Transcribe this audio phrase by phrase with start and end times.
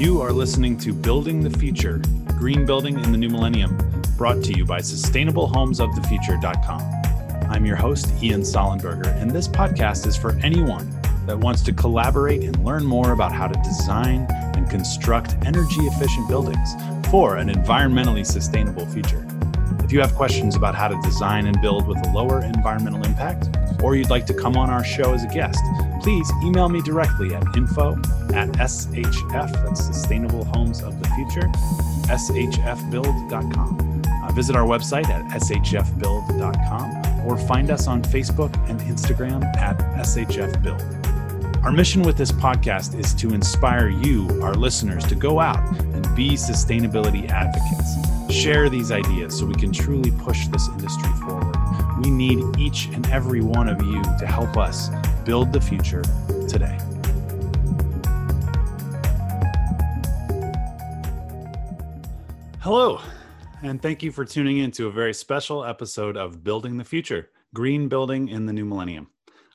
[0.00, 2.00] You are listening to Building the Future
[2.38, 3.76] Green Building in the New Millennium,
[4.16, 6.80] brought to you by SustainableHomesOfTheFuture.com.
[7.50, 10.90] I'm your host, Ian Sollenberger, and this podcast is for anyone
[11.26, 14.26] that wants to collaborate and learn more about how to design
[14.56, 16.72] and construct energy efficient buildings
[17.10, 19.29] for an environmentally sustainable future.
[19.90, 23.48] If you have questions about how to design and build with a lower environmental impact,
[23.82, 25.58] or you'd like to come on our show as a guest,
[26.00, 27.94] please email me directly at info
[28.32, 31.48] at SHF, that's Sustainable Homes of the Future,
[32.06, 34.02] shfbuild.com.
[34.06, 41.64] Uh, visit our website at shfbuild.com or find us on Facebook and Instagram at shfbuild.
[41.64, 46.14] Our mission with this podcast is to inspire you, our listeners, to go out and
[46.14, 48.09] be sustainability advocates.
[48.30, 51.56] Share these ideas so we can truly push this industry forward.
[52.02, 54.88] We need each and every one of you to help us
[55.24, 56.02] build the future
[56.48, 56.78] today.
[62.60, 63.00] Hello,
[63.62, 67.30] and thank you for tuning in to a very special episode of Building the Future
[67.52, 69.08] Green Building in the New Millennium.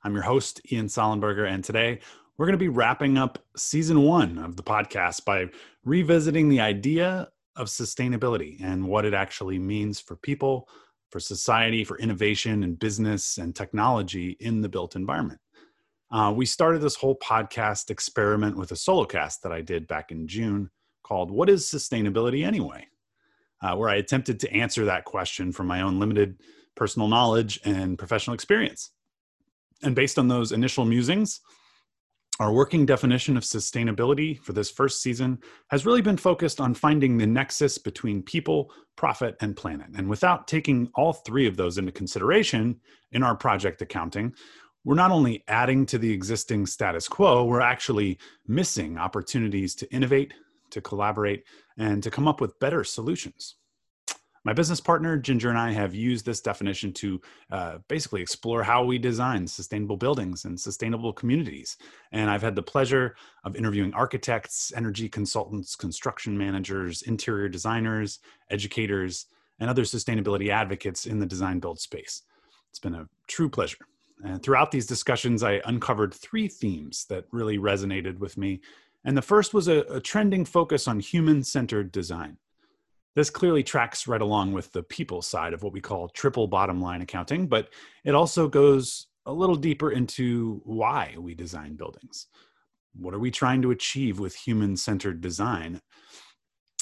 [0.04, 2.00] I'm your host, Ian Sollenberger, and today
[2.38, 5.46] we're going to be wrapping up season one of the podcast by
[5.86, 10.68] revisiting the idea of sustainability and what it actually means for people,
[11.10, 15.40] for society, for innovation and business and technology in the built environment.
[16.12, 20.12] Uh, we started this whole podcast experiment with a solo cast that I did back
[20.12, 20.70] in June
[21.04, 22.88] called What is Sustainability Anyway?
[23.62, 26.42] Uh, where I attempted to answer that question from my own limited
[26.76, 28.92] personal knowledge and professional experience.
[29.82, 31.42] And based on those initial musings,
[32.40, 37.18] our working definition of sustainability for this first season has really been focused on finding
[37.18, 39.88] the nexus between people, profit, and planet.
[39.96, 42.80] And without taking all three of those into consideration
[43.14, 44.34] in our project accounting,
[44.84, 50.34] we're not only adding to the existing status quo, we're actually missing opportunities to innovate,
[50.72, 51.46] to collaborate,
[51.78, 53.56] and to come up with better solutions.
[54.46, 57.20] My business partner, Ginger, and I have used this definition to
[57.52, 61.78] uh, basically explore how we design sustainable buildings and sustainable communities.
[62.12, 68.20] And I've had the pleasure of interviewing architects, energy consultants, construction managers, interior designers,
[68.52, 69.26] educators,
[69.60, 72.22] and other sustainability advocates in the design build space.
[72.70, 73.88] It's been a true pleasure.
[74.24, 78.62] And throughout these discussions, I uncovered three themes that really resonated with me.
[79.06, 82.38] And the first was a, a trending focus on human centered design.
[83.16, 86.82] This clearly tracks right along with the people side of what we call triple bottom
[86.82, 87.70] line accounting, but
[88.04, 92.28] it also goes a little deeper into why we design buildings.
[92.94, 95.82] What are we trying to achieve with human centered design?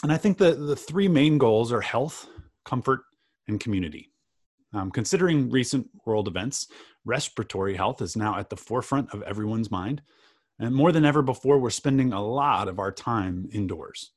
[0.02, 2.28] And I think that the three main goals are health,
[2.66, 3.02] comfort,
[3.48, 4.10] and community.
[4.74, 6.68] Um, considering recent world events,
[7.06, 10.02] respiratory health is now at the forefront of everyone's mind.
[10.60, 14.12] And more than ever before, we're spending a lot of our time indoors.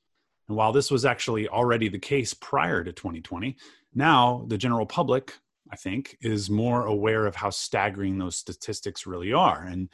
[0.48, 3.56] And while this was actually already the case prior to 2020,
[3.94, 5.34] now the general public,
[5.70, 9.64] I think, is more aware of how staggering those statistics really are.
[9.64, 9.88] And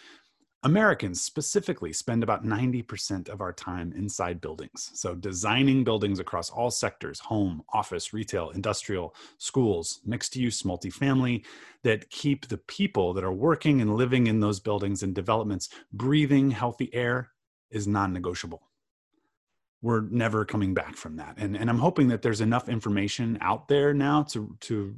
[0.64, 4.92] Americans specifically spend about 90% of our time inside buildings.
[4.94, 11.44] So, designing buildings across all sectors home, office, retail, industrial, schools, mixed use, multifamily
[11.82, 16.52] that keep the people that are working and living in those buildings and developments breathing
[16.52, 17.32] healthy air
[17.70, 18.62] is non negotiable
[19.82, 21.34] we're never coming back from that.
[21.36, 24.94] And, and I'm hoping that there's enough information out there now to, to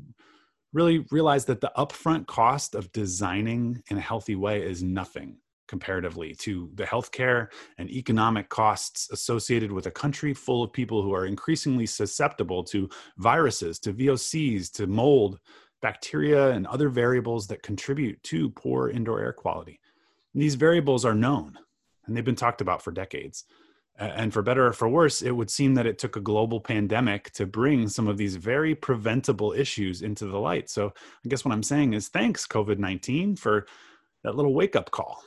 [0.74, 6.34] really realize that the upfront cost of designing in a healthy way is nothing comparatively
[6.34, 11.24] to the healthcare and economic costs associated with a country full of people who are
[11.24, 15.40] increasingly susceptible to viruses, to VOCs, to mold,
[15.80, 19.80] bacteria, and other variables that contribute to poor indoor air quality.
[20.34, 21.58] And these variables are known
[22.06, 23.44] and they've been talked about for decades
[23.98, 27.30] and for better or for worse, it would seem that it took a global pandemic
[27.32, 30.68] to bring some of these very preventable issues into the light.
[30.68, 30.92] So
[31.24, 33.66] I guess what I'm saying is thanks, COVID 19, for
[34.24, 35.22] that little wake up call.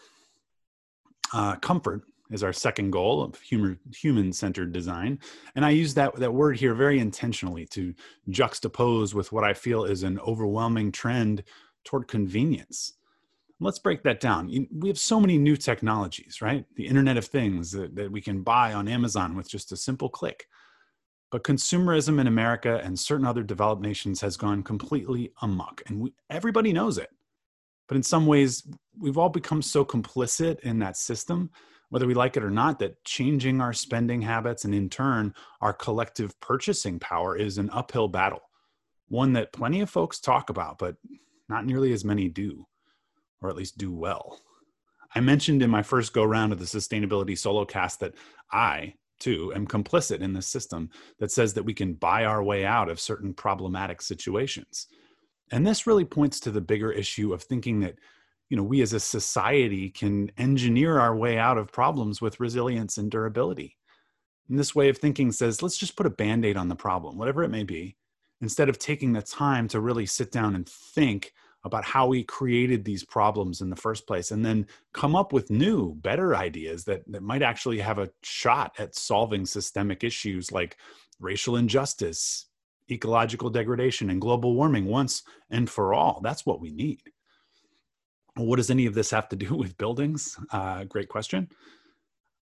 [1.34, 5.20] Uh, comfort is our second goal of human centered design.
[5.56, 7.94] And I use that, that word here very intentionally to
[8.30, 11.44] juxtapose with what I feel is an overwhelming trend
[11.86, 12.97] toward convenience
[13.60, 14.52] let's break that down.
[14.72, 16.66] We have so many new technologies, right?
[16.76, 20.10] The Internet of Things that, that, we can buy on Amazon with just a simple
[20.10, 20.46] click.
[21.32, 26.14] But consumerism in America and certain other developed nations has gone completely amok, and we,
[26.30, 27.10] everybody knows it.
[27.88, 28.64] But in some ways,
[28.98, 31.50] we've all become so complicit in that system,
[31.90, 35.74] whether we like it or not, that changing our spending habits and in turn our
[35.74, 38.42] collective purchasing power is an uphill battle,
[39.08, 40.96] one that plenty of folks talk about, but
[41.50, 42.66] not nearly as many do
[43.42, 44.40] or at least do well.
[45.16, 48.16] I mentioned in my first go round of the sustainability solo cast that
[48.52, 50.90] I too, am complicit in this system
[51.20, 54.88] that says that we can buy our way out of certain problematic situations.
[55.52, 57.96] And this really points to the bigger issue of thinking that,
[58.50, 62.98] you know, we as a society can engineer our way out of problems with resilience
[62.98, 63.78] and durability.
[64.50, 67.18] And this way of thinking says, let's just put a band aid on the problem,
[67.18, 67.98] whatever it may be,
[68.42, 71.34] instead of taking the time to really sit down and think
[71.68, 75.52] about how we created these problems in the first place and then come up with
[75.52, 80.78] new better ideas that, that might actually have a shot at solving systemic issues like
[81.20, 82.48] racial injustice
[82.92, 86.22] ecological degradation and global warming once and for all.
[86.24, 87.02] That's what we need.
[88.36, 90.38] What does any of this have to do with buildings?
[90.52, 91.50] Uh, great question.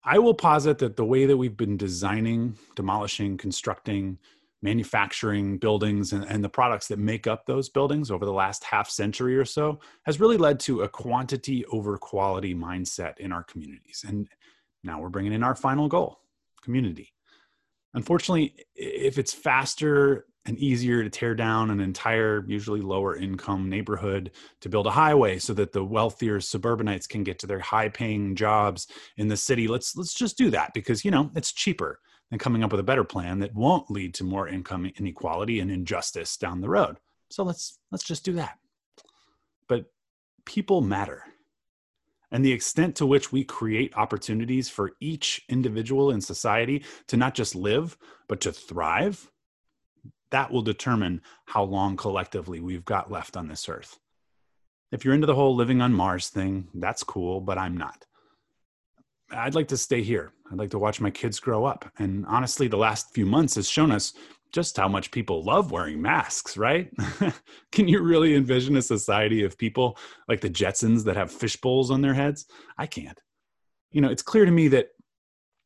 [0.03, 4.19] I will posit that the way that we've been designing demolishing constructing
[4.65, 8.89] manufacturing buildings and, and, the products that make up those buildings over the last half
[8.89, 14.03] century or so has really led to a quantity over quality mindset in our communities.
[14.07, 14.27] And
[14.83, 16.19] now we're bringing in our final goal
[16.63, 17.13] community.
[17.93, 24.31] Unfortunately, if it's faster and easier to tear down an entire, usually lower income neighborhood
[24.61, 28.35] to build a highway so that the wealthier suburbanites can get to their high paying
[28.35, 31.99] jobs in the city, let's, let's just do that because, you know, it's cheaper
[32.31, 35.71] and coming up with a better plan that won't lead to more income inequality and
[35.71, 36.97] injustice down the road.
[37.29, 38.57] So let's let's just do that.
[39.67, 39.85] But
[40.45, 41.23] people matter.
[42.31, 47.35] And the extent to which we create opportunities for each individual in society to not
[47.35, 49.31] just live, but to thrive,
[50.31, 53.99] that will determine how long collectively we've got left on this earth.
[54.91, 58.05] If you're into the whole living on Mars thing, that's cool, but I'm not.
[59.31, 60.31] I'd like to stay here.
[60.51, 61.91] I'd like to watch my kids grow up.
[61.97, 64.13] And honestly, the last few months has shown us
[64.53, 66.89] just how much people love wearing masks, right?
[67.71, 69.97] Can you really envision a society of people
[70.29, 72.45] like the Jetsons that have fish bowls on their heads?
[72.77, 73.19] I can't.
[73.91, 74.89] You know, it's clear to me that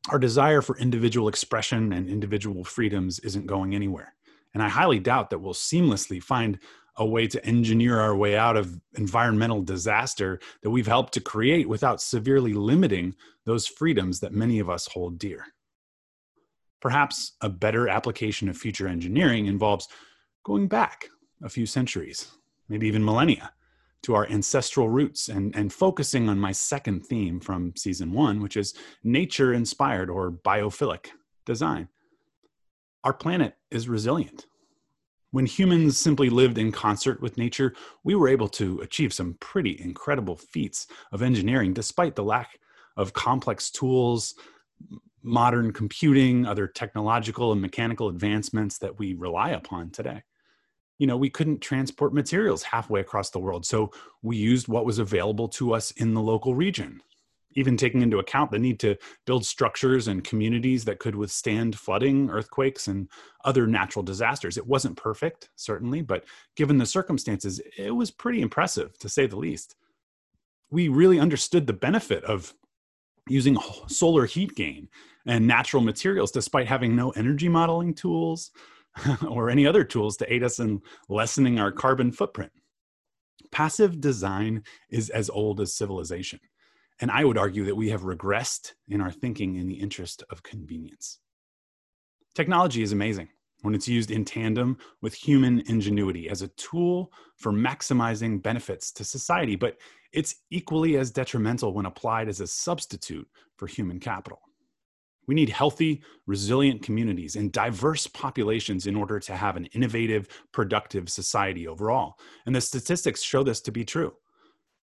[0.08, 4.14] our desire for individual expression and individual freedoms isn't going anywhere.
[4.54, 6.58] And I highly doubt that we'll seamlessly find
[7.00, 11.66] a way to engineer our way out of environmental disaster that we've helped to create
[11.66, 13.14] without severely limiting
[13.46, 15.46] those freedoms that many of us hold dear.
[16.80, 19.88] Perhaps a better application of future engineering involves
[20.44, 21.08] going back
[21.42, 22.32] a few centuries,
[22.68, 23.50] maybe even millennia,
[24.02, 28.58] to our ancestral roots and, and focusing on my second theme from season one, which
[28.58, 31.06] is nature inspired or biophilic
[31.46, 31.88] design.
[33.04, 34.46] Our planet is resilient
[35.32, 37.74] when humans simply lived in concert with nature,
[38.04, 42.58] we were able to achieve some pretty incredible feats of engineering despite the lack
[42.96, 44.34] of complex tools,
[45.22, 50.22] modern computing, other technological and mechanical advancements that we rely upon today.
[50.98, 53.90] You know, we couldn't transport materials halfway across the world, so
[54.22, 57.00] we used what was available to us in the local region
[57.52, 62.30] even taking into account the need to build structures and communities that could withstand flooding,
[62.30, 63.08] earthquakes, and
[63.44, 64.56] other natural disasters.
[64.56, 66.24] It wasn't perfect, certainly, but
[66.56, 69.74] given the circumstances, it was pretty impressive to say the least.
[70.70, 72.54] We really understood the benefit of
[73.28, 73.58] using
[73.88, 74.88] solar heat gain
[75.26, 78.50] and natural materials despite having no energy modeling tools
[79.28, 82.52] or any other tools to aid us in lessening our carbon footprint.
[83.50, 86.38] Passive design is as old as civilization
[87.00, 90.42] and I would argue that we have regressed in our thinking in the interest of
[90.42, 91.18] convenience.
[92.34, 93.28] Technology is amazing
[93.62, 99.04] when it's used in tandem with human ingenuity as a tool for maximizing benefits to
[99.04, 99.76] society, but
[100.12, 104.40] it's equally as detrimental when applied as a substitute for human capital.
[105.26, 111.08] We need healthy, resilient communities and diverse populations in order to have an innovative, productive
[111.08, 112.18] society overall.
[112.46, 114.14] And the statistics show this to be true.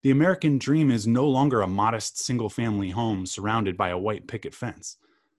[0.06, 4.28] The American dream is no longer a modest single family home surrounded by a white
[4.28, 4.98] picket fence.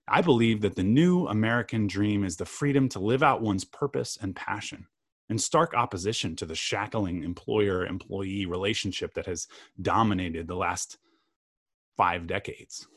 [0.09, 4.17] I believe that the new American dream is the freedom to live out one's purpose
[4.21, 4.87] and passion,
[5.29, 9.47] in stark opposition to the shackling employer employee relationship that has
[9.81, 10.97] dominated the last
[11.95, 12.87] five decades.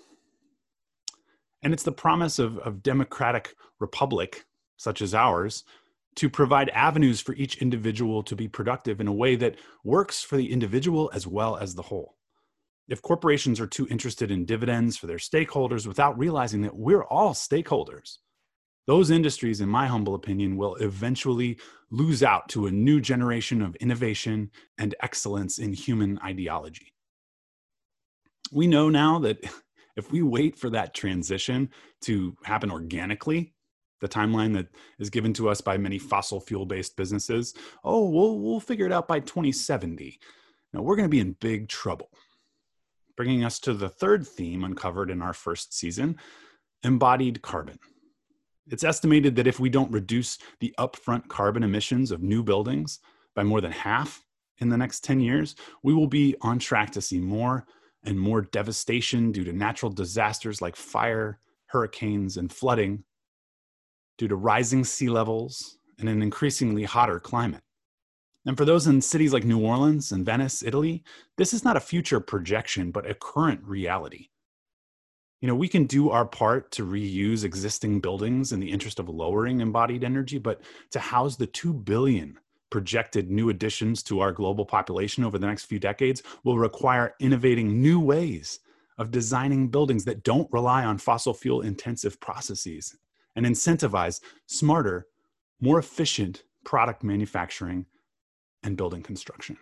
[1.63, 4.45] And it's the promise of, of democratic republic,
[4.77, 5.63] such as ours,
[6.17, 10.37] to provide avenues for each individual to be productive in a way that works for
[10.37, 12.17] the individual as well as the whole.
[12.89, 17.33] If corporations are too interested in dividends for their stakeholders without realizing that we're all
[17.35, 18.17] stakeholders,
[18.87, 21.59] those industries, in my humble opinion, will eventually
[21.93, 26.93] lose out to a new generation of innovation and excellence in human ideology.
[28.51, 29.39] We know now that
[29.97, 31.71] if we wait for that transition
[32.03, 33.55] to happen organically,
[34.01, 37.55] the timeline that is given to us by many fossil fuel based businesses.
[37.85, 40.19] Oh, we'll, we'll figure it out by 2070.
[40.73, 42.11] Now, we're going to be in big trouble.
[43.17, 46.17] Bringing us to the third theme uncovered in our first season
[46.83, 47.79] embodied carbon.
[48.71, 53.01] It's estimated that if we don't reduce the upfront carbon emissions of new buildings
[53.35, 54.25] by more than half
[54.59, 57.67] in the next 10 years, we will be on track to see more
[58.05, 63.05] and more devastation due to natural disasters like fire, hurricanes, and flooding,
[64.21, 67.63] due to rising sea levels and an increasingly hotter climate.
[68.45, 71.03] And for those in cities like New Orleans and Venice, Italy,
[71.39, 74.29] this is not a future projection, but a current reality.
[75.41, 79.09] You know, we can do our part to reuse existing buildings in the interest of
[79.09, 80.61] lowering embodied energy, but
[80.91, 85.65] to house the 2 billion projected new additions to our global population over the next
[85.65, 88.61] few decades will require innovating new ways
[88.99, 92.99] of designing buildings that don't rely on fossil fuel intensive processes
[93.37, 95.07] and incentivize smarter,
[95.61, 97.87] more efficient product manufacturing
[98.63, 99.57] and building construction.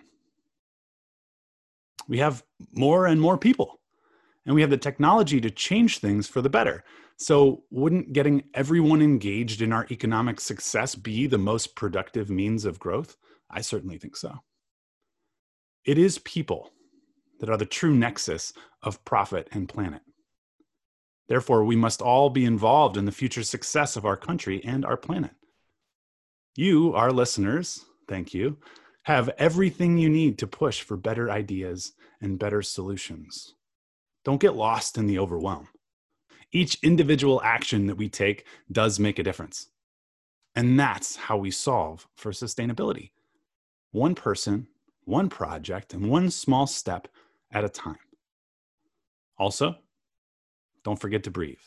[2.09, 3.81] We have more and more people,
[4.47, 6.85] and we have the technology to change things for the better.
[7.17, 12.79] So, wouldn't getting everyone engaged in our economic success be the most productive means of
[12.79, 13.17] growth?
[13.51, 14.39] I certainly think so.
[15.85, 16.71] It is people
[17.41, 20.03] that are the true nexus of profit and planet.
[21.29, 24.97] Therefore, we must all be involved in the future success of our country and our
[24.97, 25.33] planet.
[26.57, 28.57] You, our listeners, thank you,
[29.05, 33.55] have everything you need to push for better ideas and better solutions.
[34.25, 35.69] Don't get lost in the overwhelm
[36.53, 39.69] each individual action that we take does make a difference.
[40.55, 43.11] And that's how we solve for sustainability
[43.91, 44.69] one person,
[45.05, 47.09] one project, and one small step
[47.51, 47.99] at a time.
[49.39, 49.77] Also,
[50.89, 51.61] don't forget to breathe.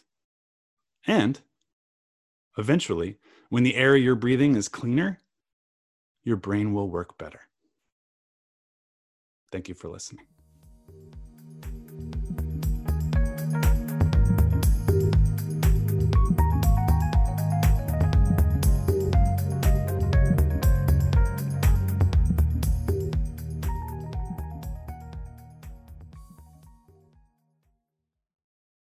[1.05, 1.39] And
[2.57, 3.17] eventually,
[3.49, 5.19] when the air you're breathing is cleaner,
[6.23, 7.41] your brain will work better.
[9.51, 10.25] Thank you for listening.